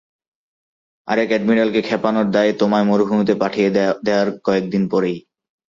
[1.07, 3.69] আরেক এডমিরালকে খেপানোর দায়ে তোমায় মরুভূমিতে পাঠিয়ে
[4.05, 5.17] দেয়ার কয়েকদিন পরই।